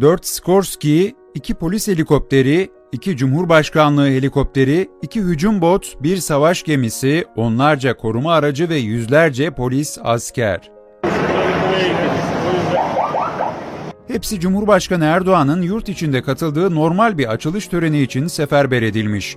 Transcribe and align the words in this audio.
4 0.00 0.26
Skorsky, 0.26 1.14
2 1.34 1.54
polis 1.54 1.88
helikopteri, 1.88 2.70
2 2.92 3.16
Cumhurbaşkanlığı 3.16 4.06
helikopteri, 4.06 4.88
2 5.02 5.20
hücum 5.20 5.60
bot, 5.60 6.02
1 6.02 6.16
savaş 6.16 6.62
gemisi, 6.62 7.24
onlarca 7.36 7.96
koruma 7.96 8.32
aracı 8.34 8.68
ve 8.68 8.76
yüzlerce 8.76 9.50
polis 9.50 9.98
asker. 10.02 10.70
Hepsi 14.08 14.40
Cumhurbaşkanı 14.40 15.04
Erdoğan'ın 15.04 15.62
yurt 15.62 15.88
içinde 15.88 16.22
katıldığı 16.22 16.74
normal 16.74 17.18
bir 17.18 17.32
açılış 17.32 17.68
töreni 17.68 18.02
için 18.02 18.26
seferber 18.26 18.82
edilmiş. 18.82 19.36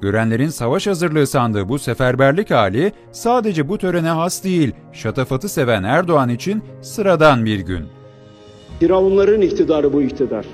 Görenlerin 0.00 0.48
savaş 0.48 0.86
hazırlığı 0.86 1.26
sandığı 1.26 1.68
bu 1.68 1.78
seferberlik 1.78 2.50
hali 2.50 2.92
sadece 3.12 3.68
bu 3.68 3.78
törene 3.78 4.08
has 4.08 4.44
değil, 4.44 4.72
şatafatı 4.92 5.48
seven 5.48 5.82
Erdoğan 5.82 6.28
için 6.28 6.62
sıradan 6.82 7.44
bir 7.44 7.60
gün. 7.60 7.86
Firavunların 8.80 9.40
iktidarı 9.40 9.92
bu 9.92 10.02
iktidar. 10.02 10.46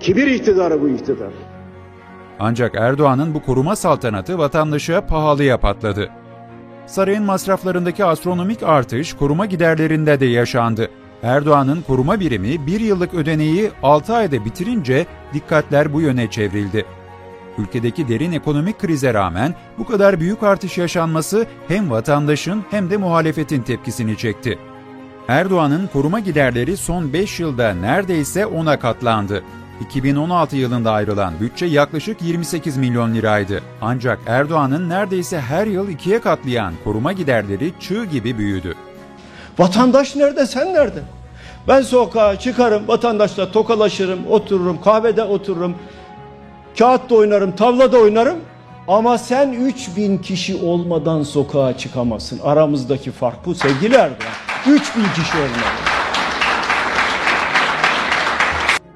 Kibir 0.00 0.26
iktidarı 0.26 0.82
bu 0.82 0.88
iktidar. 0.88 1.32
Ancak 2.40 2.74
Erdoğan'ın 2.74 3.34
bu 3.34 3.42
koruma 3.42 3.76
saltanatı 3.76 4.38
vatandaşa 4.38 5.06
pahalıya 5.06 5.60
patladı. 5.60 6.10
Sarayın 6.86 7.22
masraflarındaki 7.22 8.04
astronomik 8.04 8.62
artış 8.62 9.14
koruma 9.14 9.46
giderlerinde 9.46 10.20
de 10.20 10.26
yaşandı. 10.26 10.88
Erdoğan'ın 11.22 11.82
koruma 11.82 12.20
birimi 12.20 12.66
bir 12.66 12.80
yıllık 12.80 13.14
ödeneği 13.14 13.70
6 13.82 14.14
ayda 14.14 14.44
bitirince 14.44 15.06
dikkatler 15.34 15.92
bu 15.92 16.00
yöne 16.00 16.30
çevrildi. 16.30 16.84
Ülkedeki 17.58 18.08
derin 18.08 18.32
ekonomik 18.32 18.78
krize 18.78 19.14
rağmen 19.14 19.54
bu 19.78 19.86
kadar 19.86 20.20
büyük 20.20 20.42
artış 20.42 20.78
yaşanması 20.78 21.46
hem 21.68 21.90
vatandaşın 21.90 22.64
hem 22.70 22.90
de 22.90 22.96
muhalefetin 22.96 23.62
tepkisini 23.62 24.16
çekti. 24.16 24.58
Erdoğan'ın 25.28 25.86
koruma 25.92 26.20
giderleri 26.20 26.76
son 26.76 27.12
5 27.12 27.40
yılda 27.40 27.74
neredeyse 27.74 28.40
10'a 28.40 28.78
katlandı. 28.78 29.42
2016 29.80 30.56
yılında 30.56 30.92
ayrılan 30.92 31.34
bütçe 31.40 31.66
yaklaşık 31.66 32.22
28 32.22 32.76
milyon 32.76 33.14
liraydı. 33.14 33.62
Ancak 33.80 34.18
Erdoğan'ın 34.26 34.88
neredeyse 34.88 35.40
her 35.40 35.66
yıl 35.66 35.88
ikiye 35.88 36.20
katlayan 36.20 36.74
koruma 36.84 37.12
giderleri 37.12 37.72
çığ 37.80 38.04
gibi 38.04 38.38
büyüdü. 38.38 38.74
Vatandaş 39.58 40.16
nerede 40.16 40.46
sen 40.46 40.74
nerede? 40.74 41.00
Ben 41.68 41.82
sokağa 41.82 42.38
çıkarım 42.38 42.88
vatandaşla 42.88 43.52
tokalaşırım 43.52 44.26
otururum 44.30 44.80
kahvede 44.80 45.22
otururum. 45.22 45.74
Kağıt 46.78 47.10
da 47.10 47.14
oynarım 47.14 47.56
tavla 47.56 47.92
da 47.92 47.98
oynarım. 47.98 48.38
Ama 48.88 49.18
sen 49.18 49.52
3000 49.52 50.18
kişi 50.18 50.56
olmadan 50.56 51.22
sokağa 51.22 51.78
çıkamazsın. 51.78 52.40
Aramızdaki 52.44 53.10
fark 53.10 53.46
bu 53.46 53.54
sevgili 53.54 53.94
Erdoğan. 53.94 54.51
3000 54.66 55.02
kişi 55.02 55.36
olmadan. 55.36 56.02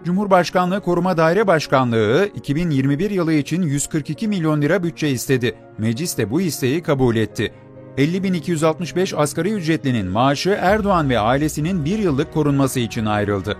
Cumhurbaşkanlığı 0.05 0.81
Koruma 0.81 1.17
Daire 1.17 1.47
Başkanlığı 1.47 2.29
2021 2.35 3.11
yılı 3.11 3.33
için 3.33 3.63
142 3.63 4.29
milyon 4.29 4.63
lira 4.63 4.83
bütçe 4.83 5.09
istedi. 5.09 5.55
Meclis 5.79 6.19
de 6.19 6.31
bu 6.31 6.41
isteği 6.41 6.83
kabul 6.83 7.17
etti. 7.17 7.53
50.265 7.99 9.17
asgari 9.17 9.53
ücretlinin 9.53 10.07
maaşı 10.07 10.59
Erdoğan 10.61 11.11
ve 11.11 11.19
ailesinin 11.19 11.85
bir 11.85 11.99
yıllık 11.99 12.35
korunması 12.35 12.81
için 12.81 13.07
ayrıldı. 13.07 13.57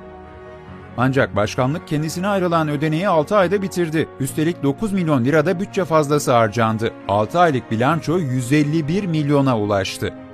Ancak 0.97 1.37
başkanlık 1.37 1.89
kendisine 1.89 2.29
ayrılan 2.29 2.69
ödeneği 2.69 3.09
6 3.09 3.37
ayda 3.37 3.63
bitirdi. 3.63 4.09
Üstelik 4.21 4.63
9 4.63 4.93
milyon 4.93 5.25
lirada 5.25 5.61
bütçe 5.61 5.85
fazlası 5.85 6.33
harcandı. 6.33 6.93
6 7.09 7.41
aylık 7.41 7.71
bilanço 7.71 8.19
151 8.19 9.07
milyona 9.07 9.59
ulaştı. 9.59 10.26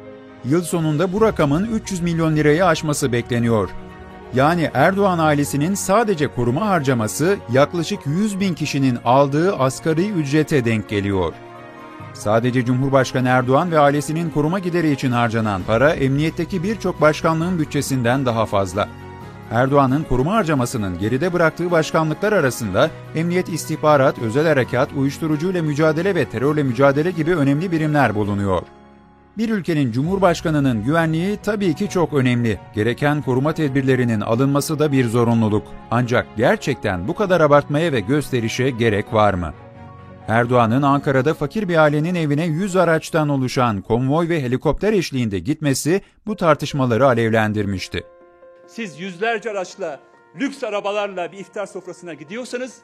Yıl 0.44 0.62
sonunda 0.62 1.12
bu 1.12 1.20
rakamın 1.20 1.64
300 1.64 2.00
milyon 2.00 2.36
lirayı 2.36 2.66
aşması 2.66 3.12
bekleniyor. 3.12 3.70
Yani 4.34 4.70
Erdoğan 4.74 5.18
ailesinin 5.18 5.74
sadece 5.74 6.28
koruma 6.28 6.68
harcaması 6.68 7.36
yaklaşık 7.52 8.06
100 8.06 8.40
bin 8.40 8.54
kişinin 8.54 8.98
aldığı 9.04 9.56
asgari 9.56 10.10
ücrete 10.10 10.64
denk 10.64 10.88
geliyor. 10.88 11.32
Sadece 12.14 12.64
Cumhurbaşkanı 12.64 13.28
Erdoğan 13.28 13.70
ve 13.70 13.78
ailesinin 13.78 14.30
koruma 14.30 14.58
gideri 14.58 14.90
için 14.90 15.12
harcanan 15.12 15.62
para 15.66 15.90
emniyetteki 15.90 16.62
birçok 16.62 17.00
başkanlığın 17.00 17.58
bütçesinden 17.58 18.26
daha 18.26 18.46
fazla. 18.46 18.88
Erdoğan'ın 19.50 20.02
koruma 20.02 20.34
harcamasının 20.34 20.98
geride 20.98 21.32
bıraktığı 21.32 21.70
başkanlıklar 21.70 22.32
arasında 22.32 22.90
Emniyet 23.14 23.48
İstihbarat, 23.48 24.18
Özel 24.18 24.46
Harekat, 24.46 24.92
Uyuşturucuyla 24.96 25.62
Mücadele 25.62 26.14
ve 26.14 26.24
Terörle 26.24 26.62
Mücadele 26.62 27.10
gibi 27.10 27.36
önemli 27.36 27.72
birimler 27.72 28.14
bulunuyor. 28.14 28.62
Bir 29.38 29.48
ülkenin 29.48 29.92
cumhurbaşkanının 29.92 30.84
güvenliği 30.84 31.36
tabii 31.42 31.74
ki 31.74 31.88
çok 31.88 32.12
önemli. 32.12 32.60
Gereken 32.74 33.22
koruma 33.22 33.52
tedbirlerinin 33.54 34.20
alınması 34.20 34.78
da 34.78 34.92
bir 34.92 35.08
zorunluluk. 35.08 35.66
Ancak 35.90 36.26
gerçekten 36.36 37.08
bu 37.08 37.14
kadar 37.14 37.40
abartmaya 37.40 37.92
ve 37.92 38.00
gösterişe 38.00 38.70
gerek 38.70 39.12
var 39.14 39.34
mı? 39.34 39.54
Erdoğan'ın 40.28 40.82
Ankara'da 40.82 41.34
fakir 41.34 41.68
bir 41.68 41.76
ailenin 41.76 42.14
evine 42.14 42.44
100 42.44 42.76
araçtan 42.76 43.28
oluşan 43.28 43.80
konvoy 43.82 44.28
ve 44.28 44.42
helikopter 44.42 44.92
eşliğinde 44.92 45.38
gitmesi 45.38 46.00
bu 46.26 46.36
tartışmaları 46.36 47.06
alevlendirmişti. 47.06 48.04
Siz 48.66 49.00
yüzlerce 49.00 49.50
araçla, 49.50 50.00
lüks 50.40 50.64
arabalarla 50.64 51.32
bir 51.32 51.38
iftar 51.38 51.66
sofrasına 51.66 52.14
gidiyorsanız 52.14 52.78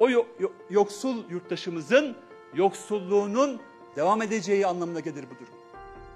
o 0.00 0.10
yo- 0.10 0.26
yo- 0.40 0.52
yoksul 0.70 1.16
yurttaşımızın 1.30 2.16
yoksulluğunun 2.54 3.60
devam 3.96 4.22
edeceği 4.22 4.66
anlamına 4.66 5.00
gelir 5.00 5.24
bu 5.30 5.34
durum. 5.34 5.61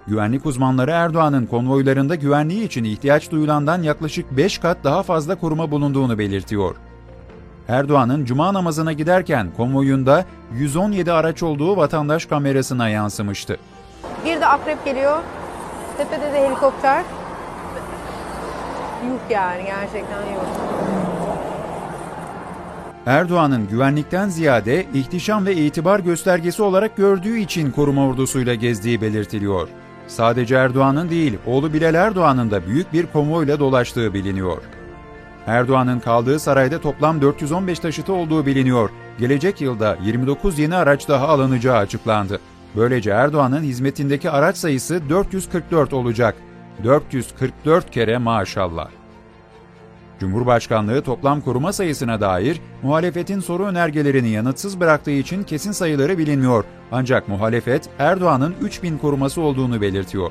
Güvenlik 0.09 0.47
uzmanları 0.47 0.91
Erdoğan'ın 0.91 1.47
konvoylarında 1.47 2.15
güvenliği 2.15 2.65
için 2.65 2.84
ihtiyaç 2.84 3.31
duyulandan 3.31 3.83
yaklaşık 3.83 4.37
5 4.37 4.59
kat 4.59 4.78
daha 4.84 5.03
fazla 5.03 5.34
koruma 5.34 5.71
bulunduğunu 5.71 6.19
belirtiyor. 6.19 6.77
Erdoğan'ın 7.69 8.25
cuma 8.25 8.55
namazına 8.55 8.93
giderken 8.93 9.49
konvoyunda 9.56 10.25
117 10.55 11.12
araç 11.12 11.43
olduğu 11.43 11.77
vatandaş 11.77 12.27
kamerasına 12.27 12.89
yansımıştı. 12.89 13.56
Bir 14.25 14.41
de 14.41 14.47
akrep 14.47 14.84
geliyor. 14.84 15.22
Tepede 15.99 16.33
de 16.33 16.49
helikopter. 16.49 17.05
Yuh 19.06 19.31
yani 19.31 19.65
gerçekten 19.65 20.21
yuh. 20.21 20.47
Erdoğan'ın 23.06 23.69
güvenlikten 23.69 24.28
ziyade 24.28 24.87
ihtişam 24.95 25.47
ve 25.47 25.55
itibar 25.55 26.00
göstergesi 26.00 26.62
olarak 26.62 26.97
gördüğü 26.97 27.39
için 27.39 27.71
koruma 27.71 28.06
ordusuyla 28.06 28.55
gezdiği 28.55 29.00
belirtiliyor. 29.00 29.69
Sadece 30.06 30.55
Erdoğan'ın 30.55 31.11
değil, 31.11 31.39
oğlu 31.47 31.72
Bilal 31.72 31.94
Erdoğan'ın 31.94 32.50
da 32.50 32.67
büyük 32.67 32.93
bir 32.93 33.06
konvoyla 33.06 33.61
dolaştığı 33.61 34.15
biliniyor. 34.15 34.62
Erdoğan'ın 35.47 36.00
kaldığı 36.00 36.39
sarayda 36.39 36.81
toplam 36.81 37.21
415 37.21 37.78
taşıtı 37.78 38.12
olduğu 38.12 38.47
biliniyor. 38.47 38.91
Gelecek 39.19 39.61
yılda 39.61 39.97
29 40.05 40.59
yeni 40.59 40.77
araç 40.77 41.09
daha 41.09 41.28
alınacağı 41.28 41.77
açıklandı. 41.77 42.41
Böylece 42.77 43.11
Erdoğan'ın 43.11 43.62
hizmetindeki 43.62 44.31
araç 44.31 44.56
sayısı 44.56 45.09
444 45.09 45.93
olacak. 45.93 46.34
444 46.84 47.91
kere 47.91 48.19
maşallah. 48.19 48.89
Cumhurbaşkanlığı 50.21 51.03
toplam 51.03 51.41
koruma 51.41 51.72
sayısına 51.72 52.21
dair 52.21 52.60
muhalefetin 52.82 53.41
soru 53.41 53.65
önergelerini 53.65 54.28
yanıtsız 54.28 54.81
bıraktığı 54.81 55.10
için 55.10 55.43
kesin 55.43 55.72
sayıları 55.72 56.19
bilinmiyor. 56.19 56.65
Ancak 56.93 57.28
muhalefet 57.28 57.88
Erdoğan'ın 57.99 58.54
3000 58.62 58.99
koruması 58.99 59.41
olduğunu 59.41 59.81
belirtiyor. 59.81 60.31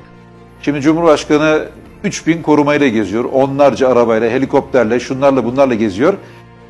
Şimdi 0.62 0.80
Cumhurbaşkanı 0.80 1.64
3000 2.04 2.42
korumayla 2.42 2.88
geziyor. 2.88 3.24
Onlarca 3.24 3.88
arabayla, 3.88 4.30
helikopterle, 4.30 5.00
şunlarla 5.00 5.44
bunlarla 5.44 5.74
geziyor. 5.74 6.14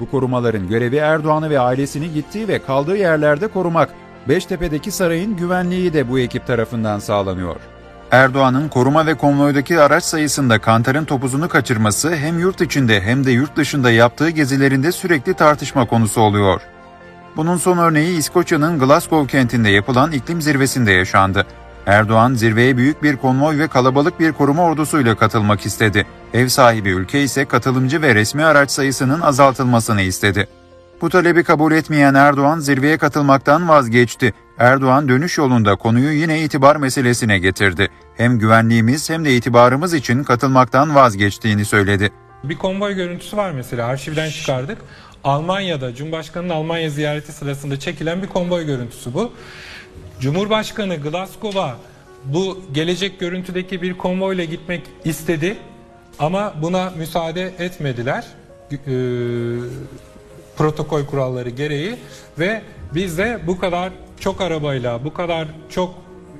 Bu 0.00 0.10
korumaların 0.10 0.68
görevi 0.68 0.96
Erdoğan'ı 0.96 1.50
ve 1.50 1.60
ailesini 1.60 2.12
gittiği 2.12 2.48
ve 2.48 2.58
kaldığı 2.58 2.96
yerlerde 2.96 3.48
korumak. 3.48 3.88
Beştepe'deki 4.28 4.90
sarayın 4.90 5.36
güvenliği 5.36 5.92
de 5.92 6.10
bu 6.10 6.18
ekip 6.18 6.46
tarafından 6.46 6.98
sağlanıyor. 6.98 7.56
Erdoğan'ın 8.16 8.68
koruma 8.68 9.06
ve 9.06 9.14
konvoydaki 9.14 9.80
araç 9.80 10.04
sayısında 10.04 10.58
kantarın 10.58 11.04
topuzunu 11.04 11.48
kaçırması 11.48 12.16
hem 12.16 12.38
yurt 12.38 12.60
içinde 12.60 13.00
hem 13.00 13.26
de 13.26 13.30
yurt 13.30 13.56
dışında 13.56 13.90
yaptığı 13.90 14.30
gezilerinde 14.30 14.92
sürekli 14.92 15.34
tartışma 15.34 15.86
konusu 15.86 16.20
oluyor. 16.20 16.60
Bunun 17.36 17.56
son 17.56 17.78
örneği 17.78 18.18
İskoçya'nın 18.18 18.78
Glasgow 18.78 19.38
kentinde 19.38 19.68
yapılan 19.68 20.12
iklim 20.12 20.42
zirvesinde 20.42 20.92
yaşandı. 20.92 21.46
Erdoğan 21.86 22.34
zirveye 22.34 22.76
büyük 22.76 23.02
bir 23.02 23.16
konvoy 23.16 23.58
ve 23.58 23.68
kalabalık 23.68 24.20
bir 24.20 24.32
koruma 24.32 24.62
ordusuyla 24.62 25.14
katılmak 25.14 25.66
istedi. 25.66 26.06
Ev 26.34 26.48
sahibi 26.48 26.88
ülke 26.88 27.22
ise 27.22 27.44
katılımcı 27.44 28.02
ve 28.02 28.14
resmi 28.14 28.44
araç 28.44 28.70
sayısının 28.70 29.20
azaltılmasını 29.20 30.02
istedi. 30.02 30.48
Bu 31.00 31.10
talebi 31.10 31.44
kabul 31.44 31.72
etmeyen 31.72 32.14
Erdoğan 32.14 32.58
zirveye 32.58 32.98
katılmaktan 32.98 33.68
vazgeçti. 33.68 34.34
Erdoğan 34.58 35.08
dönüş 35.08 35.38
yolunda 35.38 35.76
konuyu 35.76 36.12
yine 36.12 36.42
itibar 36.42 36.76
meselesine 36.76 37.38
getirdi. 37.38 37.88
Hem 38.16 38.38
güvenliğimiz 38.38 39.10
hem 39.10 39.24
de 39.24 39.36
itibarımız 39.36 39.94
için 39.94 40.24
katılmaktan 40.24 40.94
vazgeçtiğini 40.94 41.64
söyledi. 41.64 42.12
Bir 42.44 42.58
konvoy 42.58 42.94
görüntüsü 42.94 43.36
var 43.36 43.50
mesela 43.50 43.86
arşivden 43.86 44.30
çıkardık. 44.30 44.78
Almanya'da 45.24 45.94
Cumhurbaşkanı'nın 45.94 46.52
Almanya 46.52 46.90
ziyareti 46.90 47.32
sırasında 47.32 47.78
çekilen 47.78 48.22
bir 48.22 48.26
konvoy 48.26 48.66
görüntüsü 48.66 49.14
bu. 49.14 49.32
Cumhurbaşkanı 50.20 50.96
Glasgow'a 50.96 51.76
bu 52.24 52.60
gelecek 52.72 53.20
görüntüdeki 53.20 53.82
bir 53.82 53.98
konvoyla 53.98 54.44
gitmek 54.44 54.82
istedi 55.04 55.56
ama 56.18 56.54
buna 56.62 56.90
müsaade 56.90 57.52
etmediler. 57.58 58.24
e, 58.72 58.76
protokol 60.56 61.06
kuralları 61.06 61.50
gereği 61.50 61.96
ve 62.38 62.62
biz 62.94 63.18
de 63.18 63.40
bu 63.46 63.58
kadar 63.58 63.92
çok 64.20 64.40
arabayla, 64.40 65.04
bu 65.04 65.14
kadar 65.14 65.48
çok 65.70 65.94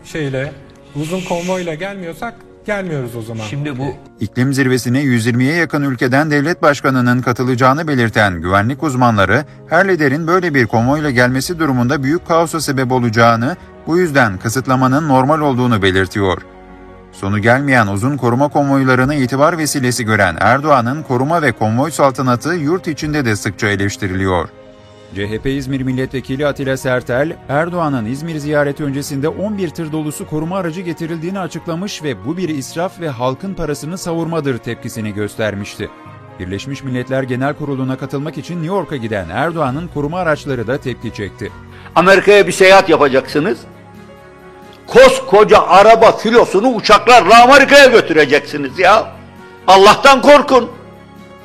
şeyle, 0.05 0.53
uzun 1.01 1.21
konvoyla 1.21 1.75
gelmiyorsak 1.75 2.35
gelmiyoruz 2.67 3.17
o 3.17 3.23
zaman. 3.23 3.45
Şimdi 3.45 3.79
bu 3.79 3.85
İklim 4.21 4.55
zirvesine 4.55 5.03
120'ye 5.03 5.55
yakın 5.55 5.83
ülkeden 5.83 6.31
devlet 6.31 6.63
başkanının 6.63 7.23
katılacağını 7.23 7.89
belirten 7.89 8.41
güvenlik 8.41 8.83
uzmanları, 8.83 9.45
her 9.69 9.89
liderin 9.89 10.27
böyle 10.27 10.55
bir 10.55 10.67
konvoyla 10.67 11.11
gelmesi 11.11 11.59
durumunda 11.59 12.03
büyük 12.03 12.27
kaosa 12.27 12.61
sebep 12.61 12.93
olacağını, 12.93 13.57
bu 13.87 13.99
yüzden 13.99 14.39
kısıtlamanın 14.39 15.09
normal 15.09 15.41
olduğunu 15.41 15.83
belirtiyor. 15.83 16.43
Sonu 17.13 17.39
gelmeyen 17.39 17.87
uzun 17.87 18.17
koruma 18.17 18.49
konvoylarını 18.49 19.15
itibar 19.15 19.59
vesilesi 19.59 20.05
gören 20.05 20.37
Erdoğan'ın 20.41 21.03
koruma 21.03 21.43
ve 21.43 21.53
konvoy 21.53 21.91
saltanatı 21.91 22.55
yurt 22.55 22.89
içinde 22.89 23.25
de 23.25 23.37
sıkça 23.37 23.69
eleştiriliyor. 23.69 24.49
CHP 25.15 25.47
İzmir 25.47 25.81
Milletvekili 25.81 26.47
Atilla 26.47 26.77
Sertel, 26.77 27.37
Erdoğan'ın 27.49 28.05
İzmir 28.05 28.39
ziyareti 28.39 28.85
öncesinde 28.85 29.29
11 29.29 29.71
tır 29.71 29.93
dolusu 29.93 30.27
koruma 30.27 30.59
aracı 30.59 30.81
getirildiğini 30.81 31.39
açıklamış 31.39 32.03
ve 32.03 32.25
bu 32.25 32.37
bir 32.37 32.49
israf 32.49 33.01
ve 33.01 33.09
halkın 33.09 33.55
parasını 33.55 33.99
savurmadır 33.99 34.59
tepkisini 34.59 35.15
göstermişti. 35.15 35.91
Birleşmiş 36.39 36.83
Milletler 36.83 37.23
Genel 37.23 37.55
Kurulu'na 37.55 37.99
katılmak 37.99 38.39
için 38.39 38.55
New 38.55 38.75
York'a 38.75 38.97
giden 38.97 39.29
Erdoğan'ın 39.29 39.89
koruma 39.89 40.19
araçları 40.19 40.67
da 40.67 40.79
tepki 40.79 41.15
çekti. 41.15 41.53
Amerika'ya 41.95 42.47
bir 42.47 42.53
seyahat 42.53 42.89
yapacaksınız. 42.89 43.59
Koskoca 44.87 45.63
araba 45.63 46.13
filosunu 46.13 46.69
uçaklarla 46.69 47.43
Amerika'ya 47.43 47.87
götüreceksiniz 47.87 48.79
ya. 48.79 49.13
Allah'tan 49.67 50.23
korkun. 50.23 50.76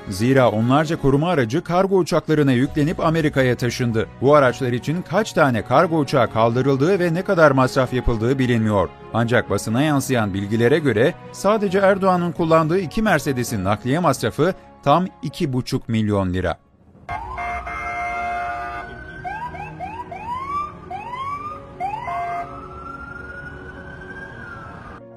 Zira 0.10 0.52
onlarca 0.52 1.02
koruma 1.02 1.30
aracı 1.30 1.64
kargo 1.64 1.98
uçaklarına 1.98 2.52
yüklenip 2.52 3.00
Amerika'ya 3.00 3.58
taşındı. 3.58 4.08
Bu 4.22 4.36
araçlar 4.36 4.72
için 4.72 5.02
kaç 5.02 5.34
tane 5.34 5.62
kargo 5.66 6.00
uçağı 6.00 6.32
kaldırıldığı 6.32 7.00
ve 7.00 7.14
ne 7.14 7.22
kadar 7.22 7.52
masraf 7.52 7.94
yapıldığı 7.94 8.40
bilinmiyor. 8.40 8.90
Ancak 9.14 9.50
basına 9.50 9.82
yansıyan 9.82 10.34
bilgilere 10.34 10.80
göre 10.80 11.14
sadece 11.32 11.80
Erdoğan'ın 11.80 12.32
kullandığı 12.32 12.80
iki 12.80 13.02
Mercedes'in 13.02 13.64
nakliye 13.64 14.00
masrafı 14.00 14.54
tam 14.84 15.06
2,5 15.24 15.82
milyon 15.88 16.34
lira. 16.34 16.58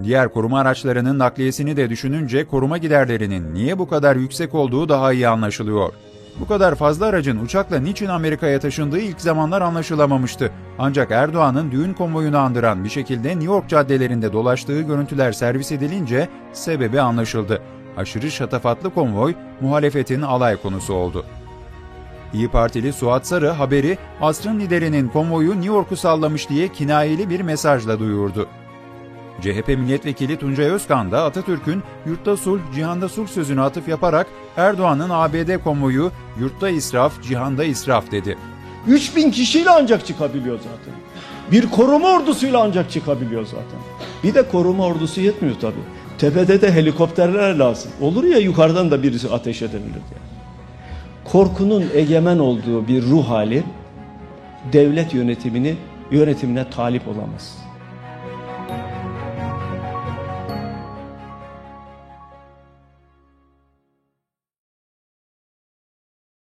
Diğer 0.03 0.29
koruma 0.29 0.61
araçlarının 0.61 1.19
nakliyesini 1.19 1.77
de 1.77 1.91
düşününce 1.91 2.47
koruma 2.47 2.79
giderlerinin 2.79 3.55
niye 3.55 3.79
bu 3.79 3.89
kadar 3.89 4.17
yüksek 4.17 4.55
olduğu 4.55 4.89
daha 4.89 5.13
iyi 5.13 5.29
anlaşılıyor. 5.29 5.93
Bu 6.41 6.47
kadar 6.47 6.75
fazla 6.75 7.07
aracın 7.07 7.45
uçakla 7.45 7.79
niçin 7.79 8.07
Amerika'ya 8.07 8.61
taşındığı 8.61 8.99
ilk 8.99 9.21
zamanlar 9.21 9.63
anlaşılamamıştı. 9.63 10.51
Ancak 10.79 11.11
Erdoğan'ın 11.11 11.71
düğün 11.71 11.93
konvoyunu 11.93 12.39
andıran 12.39 12.85
bir 12.85 12.89
şekilde 12.89 13.29
New 13.29 13.45
York 13.45 13.69
caddelerinde 13.69 14.33
dolaştığı 14.33 14.81
görüntüler 14.81 15.33
servis 15.33 15.73
edilince 15.73 16.29
sebebi 16.53 17.01
anlaşıldı. 17.01 17.63
Aşırı 17.97 18.31
şatafatlı 18.31 18.95
konvoy 18.95 19.35
muhalefetin 19.61 20.23
alay 20.23 20.57
konusu 20.57 20.95
oldu. 20.95 21.25
İyi 22.35 22.49
Partili 22.49 22.93
Suat 22.93 23.27
Sarı 23.27 23.49
haberi 23.49 23.99
asrın 24.21 24.61
liderinin 24.61 25.09
konvoyu 25.09 25.51
New 25.51 25.67
York'u 25.67 25.97
sallamış 25.97 26.49
diye 26.49 26.69
kinayeli 26.69 27.31
bir 27.31 27.41
mesajla 27.41 27.99
duyurdu. 27.99 28.49
CHP 29.41 29.69
milletvekili 29.69 30.37
Tuncay 30.39 30.67
Özkan 30.67 31.11
da 31.11 31.25
Atatürk'ün 31.25 31.83
yurtta 32.07 32.37
sulh, 32.37 32.61
cihanda 32.75 33.09
sulh 33.09 33.29
sözünü 33.29 33.61
atıf 33.61 33.89
yaparak 33.89 34.27
Erdoğan'ın 34.57 35.11
ABD 35.11 35.63
konvoyu 35.65 36.13
yurtta 36.39 36.69
israf, 36.69 37.23
cihanda 37.23 37.65
israf 37.65 38.11
dedi. 38.11 38.39
3000 38.87 39.31
kişiyle 39.31 39.71
ancak 39.71 40.07
çıkabiliyor 40.07 40.59
zaten. 40.59 40.95
Bir 41.53 41.71
koruma 41.71 42.09
ordusuyla 42.09 42.63
ancak 42.63 42.91
çıkabiliyor 42.91 43.45
zaten. 43.45 43.79
Bir 44.25 44.35
de 44.35 44.49
koruma 44.49 44.87
ordusu 44.87 45.21
yetmiyor 45.21 45.57
tabii. 45.61 45.85
Tepede 46.19 46.61
de 46.61 46.73
helikopterler 46.73 47.55
lazım. 47.55 47.91
Olur 48.01 48.25
ya 48.25 48.39
yukarıdan 48.39 48.91
da 48.91 49.03
birisi 49.03 49.29
ateş 49.31 49.63
edebilir 49.63 49.93
diye. 49.93 50.21
Korkunun 51.25 51.85
egemen 51.95 52.39
olduğu 52.39 52.89
bir 52.89 53.03
ruh 53.03 53.29
hali 53.29 53.65
devlet 54.73 55.15
yönetimini 55.15 55.77
yönetimine 56.11 56.71
talip 56.71 57.09
olamaz. 57.09 57.59